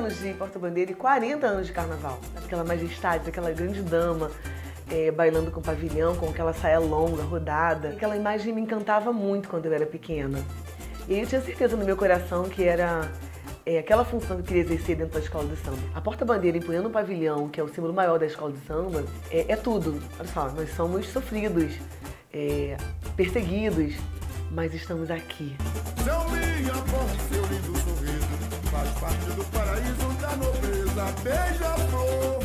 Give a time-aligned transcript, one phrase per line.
[0.00, 2.18] anos de porta-bandeira e 40 anos de carnaval.
[2.36, 4.30] Aquela majestade, aquela grande dama
[4.90, 7.90] é, bailando com pavilhão, com aquela saia longa, rodada.
[7.90, 10.42] Aquela imagem me encantava muito quando eu era pequena.
[11.06, 13.10] E eu tinha certeza no meu coração que era
[13.66, 15.82] é, aquela função que eu queria exercer dentro da escola de samba.
[15.94, 19.52] A porta-bandeira empunhando o pavilhão, que é o símbolo maior da escola de samba, é,
[19.52, 20.02] é tudo.
[20.18, 21.74] Olha só, nós somos sofridos,
[22.32, 22.76] é,
[23.16, 23.94] perseguidos,
[24.50, 25.54] mas estamos aqui.
[26.02, 29.44] Seu minha porta, seu lindo sorriso, faz parte do
[31.00, 32.40] nobreza, beija-flor.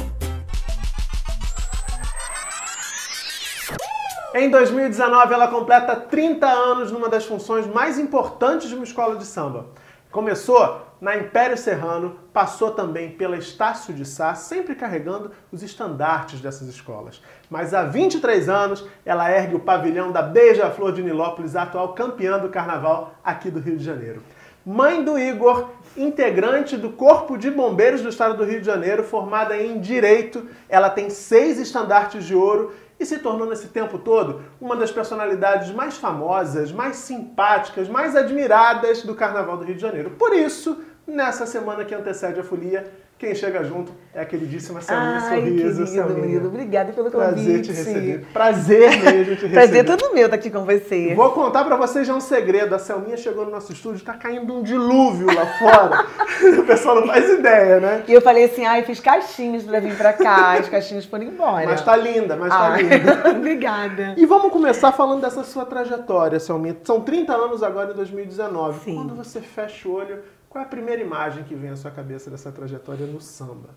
[4.34, 9.26] Em 2019, ela completa 30 anos numa das funções mais importantes de uma escola de
[9.26, 9.68] samba.
[10.12, 16.70] Começou na Império Serrano, passou também pela Estácio de Sá, sempre carregando os estandartes dessas
[16.70, 17.22] escolas.
[17.50, 22.50] Mas há 23 anos, ela ergue o pavilhão da Beija-Flor de Nilópolis, atual campeã do
[22.50, 24.24] carnaval aqui do Rio de Janeiro.
[24.66, 29.58] Mãe do Igor, integrante do Corpo de Bombeiros do Estado do Rio de Janeiro, formada
[29.58, 34.76] em Direito, ela tem seis estandartes de ouro e se tornou nesse tempo todo uma
[34.76, 40.12] das personalidades mais famosas, mais simpáticas, mais admiradas do Carnaval do Rio de Janeiro.
[40.12, 45.20] Por isso, nessa semana que antecede a folia, quem chega junto é a queridíssima Selminha
[45.22, 45.86] Ai, Sorriso.
[45.86, 46.48] Querido, querido.
[46.50, 47.34] Obrigada pelo convite.
[47.34, 48.26] Prazer te receber.
[48.34, 49.54] Prazer mesmo te receber.
[49.54, 51.16] Prazer todo meu estar aqui com você.
[51.16, 52.76] Vou contar pra vocês já um segredo.
[52.76, 56.06] A Selminha chegou no nosso estúdio, tá caindo um dilúvio lá fora.
[56.60, 58.04] o pessoal não faz ideia, né?
[58.06, 60.54] E eu falei assim, ai, fiz caixinhos pra vir pra cá.
[60.60, 61.66] As caixinhas foram embora.
[61.66, 63.32] Mas tá linda, mas tá linda.
[63.32, 64.14] Obrigada.
[64.18, 66.76] E vamos começar falando dessa sua trajetória, Selminha.
[66.84, 68.80] São 30 anos agora em 2019.
[68.82, 68.96] Sim.
[68.96, 70.20] Quando você fecha o olho
[70.56, 73.76] qual é a primeira imagem que vem à sua cabeça dessa trajetória no samba?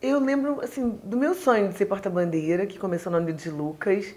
[0.00, 4.14] Eu lembro, assim, do meu sonho de ser porta-bandeira, que começou no nome de Lucas,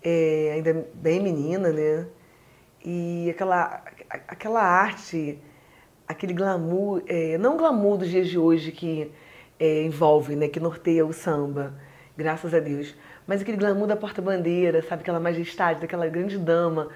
[0.00, 2.06] é, ainda bem menina, né?
[2.84, 3.82] E aquela,
[4.28, 5.42] aquela arte,
[6.06, 9.10] aquele glamour, é, não glamour dos dias de hoje que
[9.58, 11.74] é, envolve, né, que norteia o samba,
[12.16, 12.94] graças a Deus,
[13.26, 15.02] mas aquele glamour da porta-bandeira, sabe?
[15.02, 16.90] Aquela majestade daquela grande dama,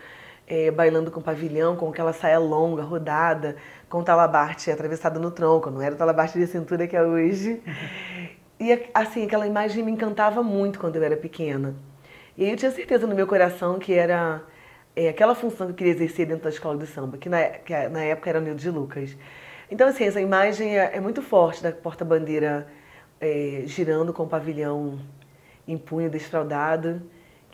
[0.46, 3.56] é, bailando com pavilhão, com aquela saia longa, rodada,
[3.88, 7.62] com o talabarte atravessado no tronco, não era o talabarte de cintura que é hoje.
[8.60, 11.74] E assim, aquela imagem me encantava muito quando eu era pequena.
[12.38, 14.42] E eu tinha certeza no meu coração que era
[14.94, 17.72] é, aquela função que eu queria exercer dentro da escola de samba, que na, que
[17.88, 19.16] na época era o Nildo de Lucas.
[19.68, 22.68] Então, assim, essa imagem é, é muito forte da porta-bandeira
[23.20, 25.00] é, girando com o pavilhão
[25.66, 27.02] em punho desfraldado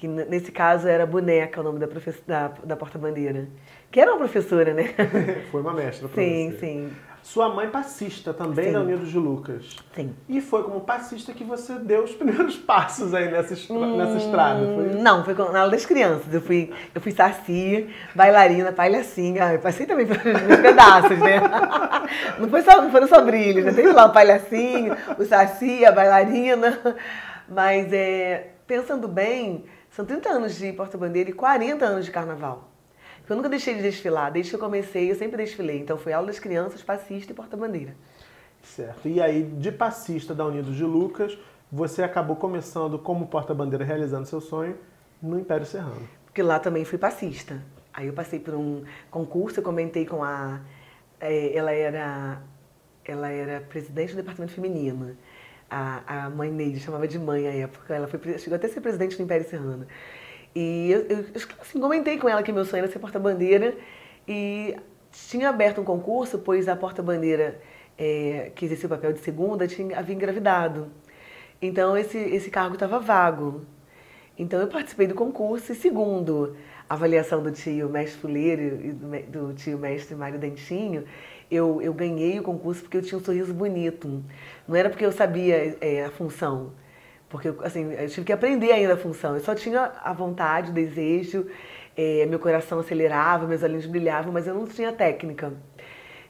[0.00, 1.86] que nesse caso era Boneca, o nome da,
[2.26, 3.46] da, da porta-bandeira.
[3.90, 4.94] Que era uma professora, né?
[5.52, 6.58] foi uma mestra Sim, você.
[6.58, 6.90] sim.
[7.22, 8.72] Sua mãe passista também sim.
[8.72, 9.76] da Unidos de Lucas.
[9.94, 10.14] Sim.
[10.26, 14.16] E foi como passista que você deu os primeiros passos aí nessa, estra hum, nessa
[14.16, 15.02] estrada, foi?
[15.02, 16.32] Não, foi na aula das crianças.
[16.32, 19.52] Eu fui, eu fui saci, bailarina, palhacinha.
[19.52, 20.22] Eu passei também pelos
[20.62, 21.42] pedaços, né?
[22.38, 23.72] Não, foi só, não foram só brilhos, né?
[23.74, 26.96] Teve lá o palhacinho, o saci, a bailarina.
[27.46, 32.68] Mas é, pensando bem, são 30 anos de porta-bandeira e 40 anos de carnaval.
[33.28, 34.32] Eu nunca deixei de desfilar.
[34.32, 35.78] Desde que eu comecei, eu sempre desfilei.
[35.78, 37.94] Então foi aula das crianças, passista e porta-bandeira.
[38.62, 39.08] Certo.
[39.08, 41.38] E aí, de passista da Unidos de Lucas,
[41.70, 44.76] você acabou começando como porta-bandeira, realizando seu sonho
[45.22, 46.08] no Império Serrano.
[46.24, 47.62] Porque lá também fui passista.
[47.92, 50.60] Aí eu passei por um concurso, eu comentei com a...
[51.20, 52.42] É, ela era
[53.04, 55.16] ela era presidente do departamento feminino
[55.70, 58.80] a, a mãe Neide, chamava de mãe à época, ela foi, chegou até a ser
[58.80, 59.86] presidente do Império Serrano.
[60.54, 61.24] E eu, eu
[61.60, 63.76] assim, comentei com ela que meu sonho era ser porta-bandeira
[64.26, 64.76] e
[65.12, 67.60] tinha aberto um concurso, pois a porta-bandeira
[67.96, 70.90] é, que exercia o papel de segunda tinha, havia engravidado.
[71.62, 73.62] Então esse, esse cargo estava vago.
[74.36, 76.56] Então eu participei do concurso e segundo
[76.88, 81.04] a avaliação do tio mestre Fuleiro e do, do tio mestre Mário Dentinho,
[81.50, 84.22] eu, eu ganhei o concurso porque eu tinha um sorriso bonito.
[84.68, 86.72] Não era porque eu sabia é, a função.
[87.28, 89.34] Porque assim, eu tive que aprender ainda a função.
[89.34, 91.46] Eu só tinha a vontade, o desejo,
[91.96, 95.52] é, meu coração acelerava, meus olhinhos brilhavam, mas eu não tinha técnica.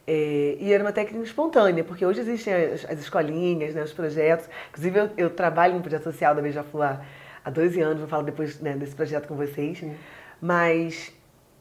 [0.06, 4.48] É, e era uma técnica espontânea, porque hoje existem as, as escolinhas, né, os projetos.
[4.70, 6.98] Inclusive, eu, eu trabalho no projeto social da Beija-Flor
[7.44, 9.78] há 12 anos, vou falar depois né, desse projeto com vocês.
[9.78, 9.94] Sim.
[10.40, 11.12] Mas,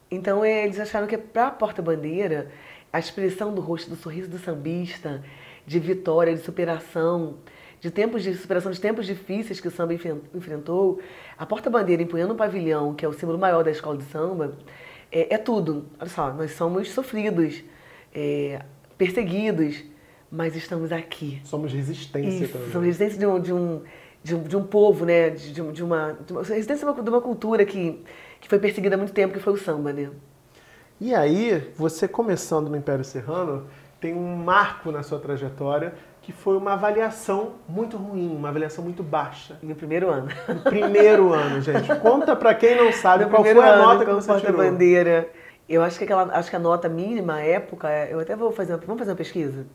[0.10, 2.50] então, eles acharam que para a porta-bandeira
[2.92, 5.24] a expressão do rosto, do sorriso do sambista,
[5.66, 7.38] de vitória, de superação,
[7.80, 11.00] de tempos de superação de tempos difíceis que o samba enfrentou,
[11.38, 14.58] a porta-bandeira empunhando um pavilhão, que é o símbolo maior da escola de samba,
[15.12, 15.86] é, é tudo.
[16.00, 17.64] Olha só, nós somos sofridos,
[18.14, 18.62] é,
[18.98, 19.84] perseguidos,
[20.32, 21.42] mas estamos aqui.
[21.46, 22.72] Somos resistência Isso, também.
[22.72, 23.82] Somos resistência de um, de um,
[24.24, 25.30] de um, de um povo, né?
[25.30, 28.04] De, de, uma, de uma resistência de uma, de uma cultura que,
[28.42, 30.10] que foi perseguida há muito tempo, que foi o samba, né?
[31.02, 33.68] E aí, você começando no Império Serrano,
[34.02, 39.02] tem um marco na sua trajetória que foi uma avaliação muito ruim, uma avaliação muito
[39.02, 39.58] baixa.
[39.64, 40.28] No primeiro ano.
[40.48, 41.88] No primeiro ano, gente.
[42.02, 44.58] Conta para quem não sabe no qual foi a nota que você tirou.
[44.58, 45.30] bandeira.
[45.70, 49.00] Eu acho que aquela, acho que a nota mínima época, eu até vou fazer, vamos
[49.00, 49.66] fazer uma pesquisa.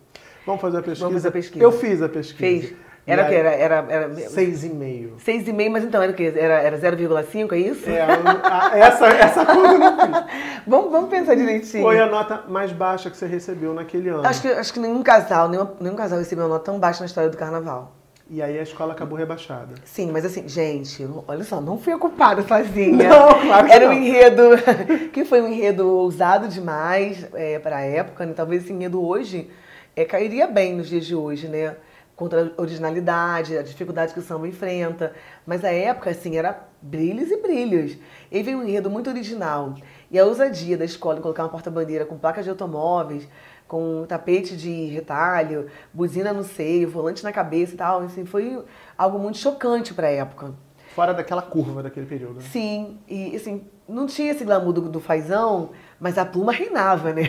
[0.45, 1.07] Vamos fazer a pesquisa.
[1.07, 1.65] Vamos fazer a pesquisa.
[1.65, 2.39] Eu fiz a pesquisa.
[2.39, 2.75] Fez.
[3.07, 3.35] Era o que?
[3.35, 4.15] Era, era, era...
[4.31, 5.17] Seis e meio.
[5.19, 6.33] Seis e meio, mas então era o quê?
[6.35, 7.91] Era, era 0,5, é isso?
[7.91, 10.35] É, a, essa, essa conta não fiz.
[10.67, 11.83] vamos, vamos pensar direitinho.
[11.83, 14.27] Foi a nota mais baixa que você recebeu naquele ano.
[14.27, 17.07] Acho que, acho que nenhum casal, nenhum, nenhum casal recebeu uma nota tão baixa na
[17.07, 17.93] história do carnaval.
[18.31, 19.75] E aí a escola acabou rebaixada.
[19.85, 23.07] Sim, mas assim, gente, olha só, não fui ocupada sozinha.
[23.07, 23.93] Não, claro que Era não.
[23.93, 24.43] um enredo
[25.13, 28.33] que foi um enredo ousado demais é, para a época, né?
[28.35, 29.51] Talvez esse enredo hoje
[29.95, 31.77] é, cairia bem nos dias de hoje, né?
[32.17, 35.13] Contra a originalidade, a dificuldade que o samba enfrenta.
[35.45, 37.97] Mas a época, assim, era brilhos e brilhos.
[38.31, 39.75] E veio um enredo muito original.
[40.11, 43.29] E a ousadia da escola em colocar uma porta-bandeira com placas de automóveis,
[43.67, 48.01] com tapete de retalho, buzina no seio, volante na cabeça e tal.
[48.03, 48.63] Assim, foi
[48.97, 50.55] algo muito chocante para a época.
[50.95, 52.35] Fora daquela curva daquele período.
[52.35, 52.43] Né?
[52.43, 55.71] Sim, e assim, não tinha esse glamour do, do fazão,
[56.01, 57.23] mas a pluma reinava, né?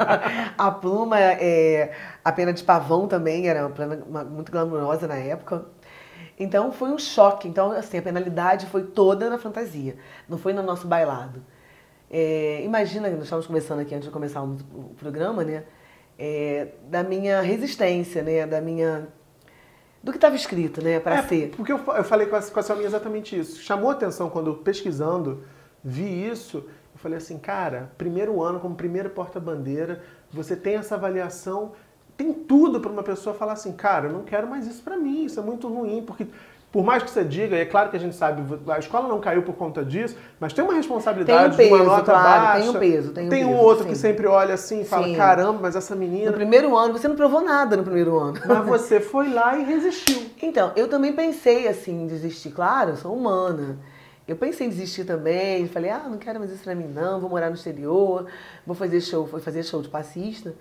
[0.56, 1.92] a pluma, é,
[2.24, 5.64] a pena de pavão também era uma plena, uma, muito glamourosa na época.
[6.38, 7.48] Então foi um choque.
[7.48, 9.96] Então, assim, a penalidade foi toda na fantasia,
[10.28, 11.42] não foi no nosso bailado.
[12.10, 15.64] É, imagina, nós estávamos conversando aqui antes de começar o, o programa, né?
[16.18, 18.46] É, da minha resistência, né?
[18.46, 19.08] Da minha
[20.02, 21.50] do que estava escrito, né, para é, ser.
[21.56, 23.62] Porque eu, eu falei com a, com a Selminha exatamente isso.
[23.62, 25.44] Chamou atenção quando pesquisando,
[25.84, 31.72] vi isso, eu falei assim, cara, primeiro ano como primeiro porta-bandeira, você tem essa avaliação,
[32.16, 35.24] tem tudo para uma pessoa falar assim, cara, eu não quero mais isso para mim,
[35.24, 36.26] isso é muito ruim, porque
[36.72, 39.20] por mais que você diga, e é claro que a gente sabe, a escola não
[39.20, 42.44] caiu por conta disso, mas tem uma responsabilidade tem um peso, de uma nota claro,
[42.44, 42.60] baixa.
[42.60, 43.90] Tem um peso, tem um Tem um peso, outro sim.
[43.90, 45.14] que sempre olha assim e fala, Sim.
[45.14, 46.30] caramba, mas essa menina...
[46.30, 48.40] No primeiro ano, você não provou nada no primeiro ano.
[48.46, 50.22] Mas você foi lá e resistiu.
[50.42, 52.50] Então, eu também pensei assim, desistir.
[52.50, 53.78] Claro, eu sou humana.
[54.32, 55.68] Eu pensei em desistir também.
[55.68, 57.20] Falei, ah, não quero mais isso pra mim, não.
[57.20, 58.26] Vou morar no exterior.
[58.66, 60.54] Vou fazer show, vou fazer show de passista.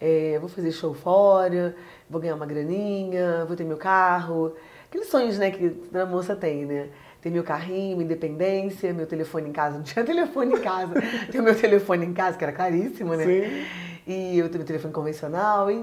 [0.00, 1.76] é, vou fazer show fora.
[2.10, 3.44] Vou ganhar uma graninha.
[3.46, 4.52] Vou ter meu carro.
[4.88, 6.88] Aqueles sonhos, né, que a moça tem, né?
[7.22, 9.76] Ter meu carrinho, minha independência, meu telefone em casa.
[9.78, 10.94] Não tinha telefone em casa.
[11.30, 13.24] Ter meu telefone em casa, que era caríssimo, né?
[13.24, 13.66] Sim.
[14.08, 15.70] E eu tenho meu telefone convencional.
[15.70, 15.80] E,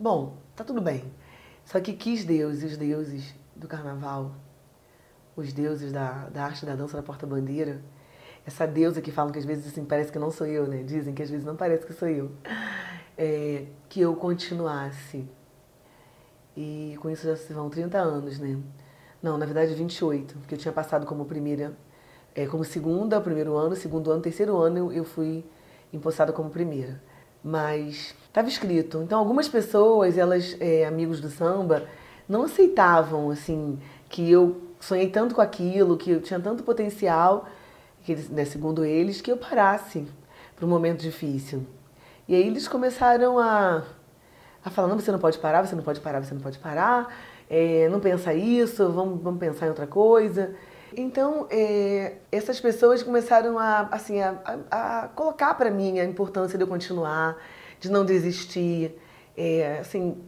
[0.00, 1.04] bom, tá tudo bem.
[1.66, 4.32] Só que quis Deus e os deuses do carnaval,
[5.36, 7.80] os deuses da, da arte da dança da porta-bandeira,
[8.46, 10.82] essa deusa que falam que às vezes assim, parece que não sou eu, né?
[10.82, 12.30] Dizem que às vezes não parece que sou eu.
[13.16, 15.28] É, que eu continuasse.
[16.56, 18.58] E com isso já se vão 30 anos, né?
[19.22, 21.72] Não, na verdade 28, porque eu tinha passado como primeira,
[22.34, 25.44] é, como segunda, primeiro ano, segundo ano, terceiro ano eu, fui
[25.92, 27.00] empossada como primeira.
[27.44, 29.00] Mas estava escrito.
[29.02, 31.86] Então algumas pessoas, elas, é, amigos do samba,
[32.28, 33.78] não aceitavam assim
[34.08, 37.46] que eu sonhei tanto com aquilo, que eu tinha tanto potencial,
[38.02, 40.06] que né, segundo eles, que eu parasse
[40.56, 41.64] para um momento difícil.
[42.26, 43.84] E aí eles começaram a,
[44.64, 47.14] a falar, não, você não pode parar, você não pode parar, você não pode parar,
[47.48, 50.54] é, não pensa isso, vamos, vamos pensar em outra coisa.
[50.96, 54.36] Então, é, essas pessoas começaram a, assim, a,
[54.70, 57.36] a, a colocar para mim a importância de eu continuar,
[57.78, 58.98] de não desistir,
[59.36, 60.22] é, assim,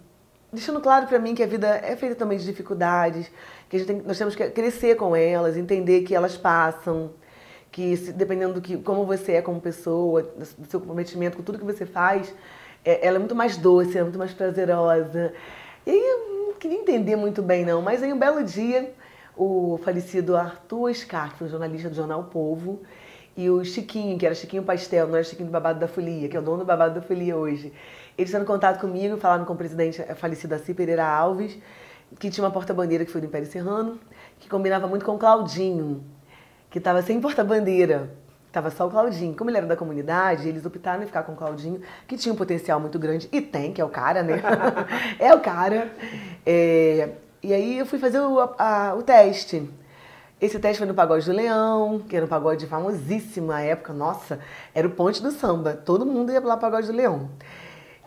[0.55, 3.31] deixando claro para mim que a vida é feita também de dificuldades,
[3.69, 7.11] que a gente tem, nós temos que crescer com elas, entender que elas passam,
[7.71, 11.59] que se, dependendo do que, como você é como pessoa, do seu comprometimento com tudo
[11.59, 12.35] que você faz,
[12.85, 15.33] é, ela é muito mais doce, é muito mais prazerosa.
[15.87, 18.93] E aí eu não queria entender muito bem não, mas aí um belo dia
[19.37, 22.83] o falecido Arthur Scar, que foi jornalista do jornal Povo,
[23.37, 26.37] e o Chiquinho, que era Chiquinho Pastel, não era Chiquinho do Babado da Folia, que
[26.37, 27.73] é o dono do Babado da Folia hoje.
[28.17, 31.59] Eles fizeram contato comigo, falaram com o presidente eh, falecido Assi Pereira Alves,
[32.19, 33.99] que tinha uma porta-bandeira que foi do Império Serrano,
[34.39, 36.05] que combinava muito com o Claudinho,
[36.71, 38.11] que estava sem porta-bandeira.
[38.47, 39.35] Estava só o Claudinho.
[39.35, 42.37] Como ele era da comunidade, eles optaram em ficar com o Claudinho, que tinha um
[42.37, 44.41] potencial muito grande, e tem, que é o cara, né?
[45.19, 45.91] é o cara.
[46.47, 47.11] É,
[47.43, 49.69] e aí eu fui fazer o, a- o teste.
[50.41, 53.93] Esse teste foi no Pagode do Leão, que era um pagode famosíssimo na época.
[53.93, 54.39] Nossa,
[54.75, 55.73] era o ponte do samba.
[55.75, 57.31] Todo mundo ia lá pro Pagode do Leão.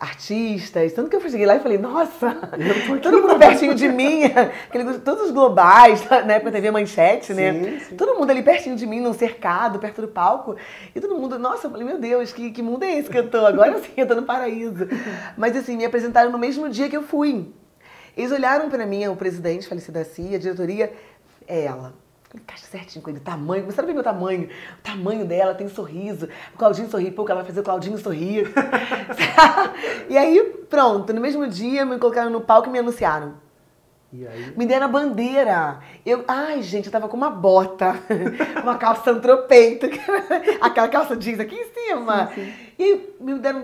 [0.00, 2.30] Artistas, tanto que eu cheguei lá e falei, nossa,
[3.02, 4.24] todo mundo pertinho de mim,
[4.68, 7.52] aquele- todos os globais, na época TV Manchete, né?
[7.52, 7.96] Sim, sim.
[7.96, 10.54] Todo mundo ali pertinho de mim, num cercado, perto do palco.
[10.94, 13.28] E todo mundo, nossa, eu falei, meu Deus, que, que mundo é esse que eu
[13.28, 13.44] tô?
[13.44, 14.86] Agora sim, eu tô no paraíso.
[15.36, 17.52] Mas assim, me apresentaram no mesmo dia que eu fui.
[18.16, 20.92] Eles olharam pra mim, o presidente, falecida CIA, a diretoria,
[21.46, 21.92] é ela.
[22.34, 26.28] Encaixa certinho com ele, tamanho, começaram a ver meu tamanho, o tamanho dela, tem sorriso,
[26.54, 28.52] o Claudinho sorri pouco, ela vai fazer o Claudinho sorrir.
[30.08, 33.34] e aí, pronto, no mesmo dia me colocaram no palco e me anunciaram.
[34.10, 34.54] E aí?
[34.56, 35.80] Me deram a bandeira.
[36.04, 37.94] Eu, ai, gente, eu tava com uma bota,
[38.62, 39.86] uma calça antropeito,
[40.60, 42.28] aquela calça jeans aqui em cima.
[42.34, 42.54] Sim, sim.
[42.78, 43.62] E me deram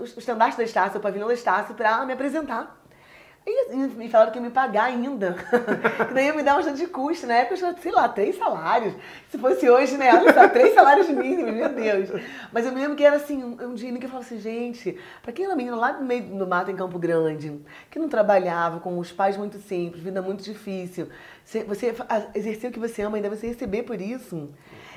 [0.00, 2.81] os estandartes da Estácio, o pavilhão da Estácio, pra me apresentar.
[3.44, 5.34] E me falaram que ia me pagar ainda.
[6.06, 7.26] que daí ia me dar um de custo.
[7.26, 8.94] Na época eu tinha, sei lá, três salários.
[9.30, 10.14] Se fosse hoje, né?
[10.14, 12.08] Olha só, três salários mínimos, meu Deus.
[12.52, 15.32] Mas eu me lembro que era assim, um dia que eu falava assim, gente, pra
[15.32, 18.96] quem era menina lá no meio do mato em Campo Grande, que não trabalhava, com
[18.98, 21.08] os pais muito simples, vida muito difícil,
[21.44, 21.94] você
[22.34, 24.50] exercer o que você ama, ainda você receber por isso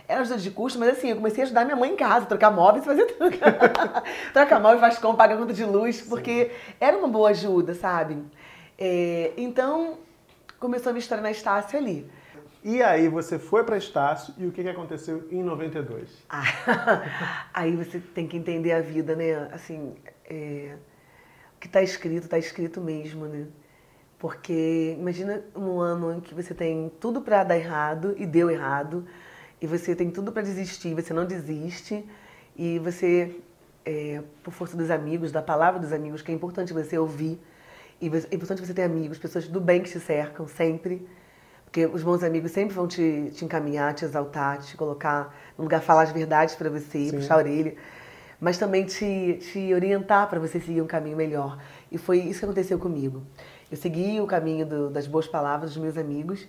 [0.07, 2.51] era ajuda de custo, mas assim, eu comecei a ajudar minha mãe em casa, trocar
[2.51, 3.31] móveis, fazer tudo.
[4.33, 6.74] trocar móveis, faz com, pagar conta de luz, porque Sim.
[6.79, 8.24] era uma boa ajuda, sabe?
[8.77, 9.97] É, então,
[10.59, 12.09] começou a minha história na Estácio ali.
[12.63, 16.09] E aí você foi para Estácio e o que, que aconteceu em 92?
[16.27, 16.43] Ah,
[17.53, 19.50] aí você tem que entender a vida, né?
[19.53, 19.93] Assim,
[20.27, 20.75] é,
[21.55, 23.45] o que está escrito, está escrito mesmo, né?
[24.17, 29.05] Porque imagina um ano em que você tem tudo para dar errado e deu errado,
[29.65, 32.05] e você tem tudo para desistir, você não desiste,
[32.55, 33.36] e você,
[33.84, 37.39] é, por força dos amigos, da palavra dos amigos, que é importante você ouvir,
[38.00, 41.07] e é importante você ter amigos, pessoas do bem que te cercam sempre,
[41.65, 45.81] porque os bons amigos sempre vão te, te encaminhar, te exaltar, te colocar no lugar,
[45.81, 47.17] falar as verdades para você, Sim.
[47.17, 47.74] puxar a orelha,
[48.39, 51.57] mas também te, te orientar para você seguir um caminho melhor.
[51.91, 53.24] E foi isso que aconteceu comigo.
[53.72, 56.48] Eu segui o caminho do, das boas palavras dos meus amigos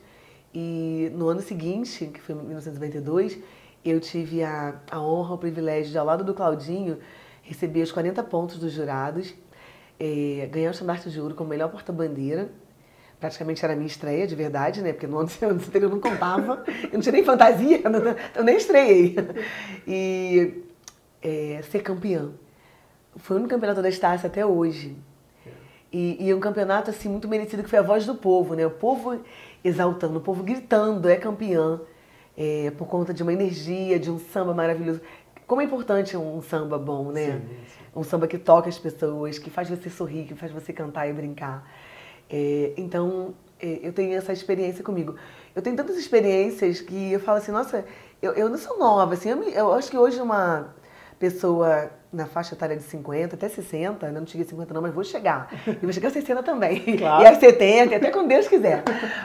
[0.59, 3.39] e no ano seguinte, que foi em 1992,
[3.85, 6.97] eu tive a, a honra, o privilégio de, ao lado do Claudinho,
[7.43, 9.35] receber os 40 pontos dos jurados,
[10.01, 12.49] é, ganhar o estandarte de ouro como melhor porta-bandeira.
[13.21, 14.95] Praticamente era a minha estreia, de verdade, né?
[14.95, 18.01] Porque no ano anterior eu não contava, eu não tinha nem fantasia, não,
[18.35, 19.15] eu nem estreiei.
[19.87, 20.65] E
[21.21, 22.31] é, ser campeã.
[23.17, 24.97] Foi único campeonato da Estácia até hoje.
[25.93, 28.67] E, e um campeonato assim muito merecido que foi a voz do povo, né?
[28.67, 29.21] O povo
[29.67, 31.81] exaltando, o povo gritando, é campeã,
[32.37, 35.01] é, por conta de uma energia, de um samba maravilhoso.
[35.47, 37.33] Como é importante um samba bom, né?
[37.33, 37.85] Sim, sim.
[37.95, 41.13] Um samba que toca as pessoas, que faz você sorrir, que faz você cantar e
[41.13, 41.69] brincar.
[42.29, 45.15] É, então, é, eu tenho essa experiência comigo.
[45.55, 47.85] Eu tenho tantas experiências que eu falo assim, nossa,
[48.21, 50.75] eu, eu não sou nova, assim, eu, me, eu acho que hoje uma
[51.19, 54.95] pessoa na faixa etária de 50 até 60, ainda não cheguei a 50 não, mas
[54.95, 55.51] vou chegar.
[55.67, 56.85] E vou chegar a 60 também.
[56.97, 57.23] Claro.
[57.23, 58.83] E a 70, até quando Deus quiser.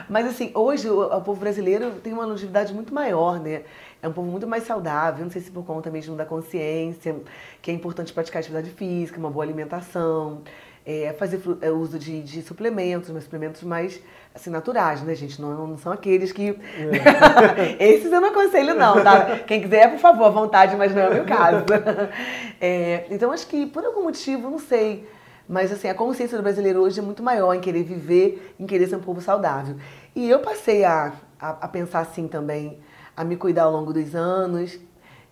[0.08, 3.62] Mas assim, hoje o, o, povo brasileiro tem uma longevidade muito maior, né?
[4.02, 7.16] É um povo muito mais saudável, não sei se por conta mesmo da consciência,
[7.62, 10.42] que é importante praticar atividade física, uma boa alimentação,
[10.84, 14.00] é, fazer é, uso de, de suplementos, mas suplementos mais
[14.34, 15.40] assim, naturais, né, gente?
[15.40, 16.50] Não, não são aqueles que.
[16.50, 17.76] É.
[17.78, 19.38] Esses eu não aconselho, não, tá?
[19.46, 21.64] Quem quiser, por favor, à vontade, mas não é o meu caso.
[22.64, 25.04] É, então, acho que por algum motivo, não sei.
[25.48, 28.86] Mas assim, a consciência do brasileiro hoje é muito maior em querer viver, em querer
[28.86, 29.74] ser um povo saudável.
[30.14, 32.78] E eu passei a, a, a pensar assim também,
[33.16, 34.78] a me cuidar ao longo dos anos,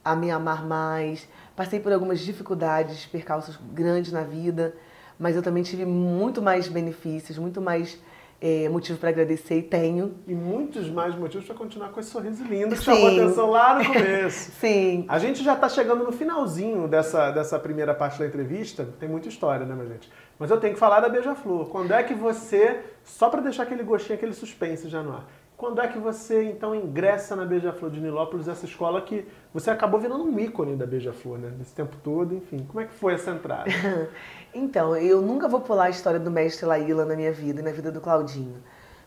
[0.05, 1.29] a me amar mais.
[1.55, 4.75] Passei por algumas dificuldades, percalços grandes na vida,
[5.21, 8.01] mas eu também tive muito mais benefícios, muito mais
[8.41, 10.15] é, motivo para agradecer e tenho.
[10.27, 12.85] E muitos mais motivos para continuar com esse sorriso lindo que Sim.
[12.85, 14.51] chamou a atenção lá no começo.
[14.59, 15.05] Sim.
[15.07, 18.89] A gente já está chegando no finalzinho dessa, dessa primeira parte da entrevista.
[18.99, 20.11] Tem muita história, né, minha gente?
[20.39, 21.67] Mas eu tenho que falar da Beija-Flor.
[21.67, 25.27] Quando é que você, só para deixar aquele gostinho, aquele suspense já no ar,
[25.61, 30.01] quando é que você então ingressa na Beija-Flor de Nilópolis, essa escola que você acabou
[30.01, 31.53] virando um ícone da Beija-Flor, né?
[31.59, 32.65] Nesse tempo todo, enfim.
[32.67, 33.71] Como é que foi essa entrada?
[34.55, 37.73] então, eu nunca vou pular a história do mestre Laíla na minha vida e na
[37.73, 38.57] vida do Claudinho.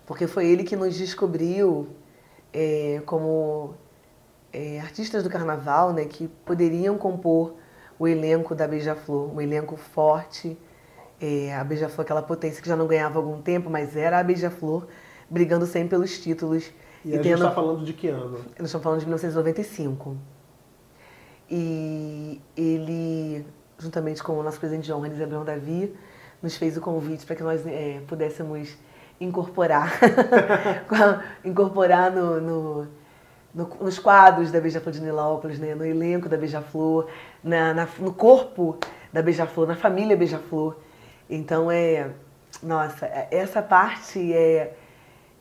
[0.05, 1.87] Porque foi ele que nos descobriu
[2.53, 3.73] é, como
[4.53, 6.05] é, artistas do carnaval, né?
[6.05, 7.55] Que poderiam compor
[7.97, 10.55] o elenco da Beija-Flor, um elenco forte.
[11.19, 14.85] É, a Beija-Flor, aquela potência que já não ganhava algum tempo, mas era a Beija-Flor
[15.33, 16.71] brigando sempre pelos títulos.
[17.03, 17.23] E, e a tendo...
[17.23, 18.37] gente está falando de que ano?
[18.57, 20.15] Nós estamos falando de 1995.
[21.49, 23.45] E ele,
[23.79, 25.93] juntamente com o nosso presidente de honra, Eliseu Abrão Davi,
[26.41, 28.77] nos fez o convite para que nós é, pudéssemos
[29.19, 29.99] incorporar,
[31.43, 32.87] incorporar no, no,
[33.53, 37.07] no, nos quadros da Beija-Flor de Nilópolis, né, no elenco da Beija-Flor,
[37.43, 38.77] na, na, no corpo
[39.11, 40.75] da Beija-Flor, na família Beija-Flor.
[41.29, 42.09] Então é,
[42.61, 44.73] nossa, essa parte é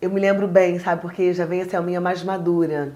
[0.02, 1.00] eu me lembro bem, sabe?
[1.00, 2.92] Porque já vem a minha mais madura.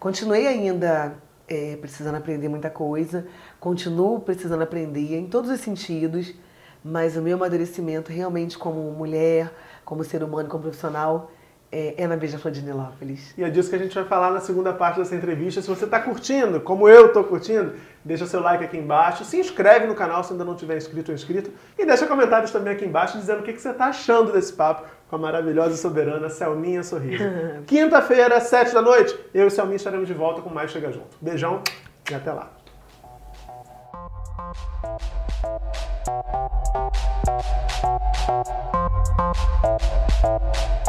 [0.00, 1.14] Continuei ainda
[1.46, 3.24] é, precisando aprender muita coisa,
[3.60, 6.34] continuo precisando aprender em todos os sentidos,
[6.82, 9.48] mas o meu amadurecimento realmente como mulher,
[9.84, 11.30] como ser humano, como profissional,
[11.72, 13.32] é, é na Beija-Flor de Nilópolis.
[13.38, 15.62] E é disso que a gente vai falar na segunda parte dessa entrevista.
[15.62, 17.74] Se você está curtindo, como eu estou curtindo,
[18.04, 21.14] deixa seu like aqui embaixo, se inscreve no canal se ainda não tiver inscrito ou
[21.14, 24.52] inscrito e deixa comentários também aqui embaixo dizendo o que, que você está achando desse
[24.52, 27.24] papo com a maravilhosa e soberana Selminha Sorriso.
[27.66, 31.16] Quinta-feira, sete da noite, eu e Selminha estaremos de volta com mais Chega Junto.
[31.20, 31.62] Beijão
[32.10, 32.50] e até lá.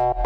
[0.04, 0.26] Thank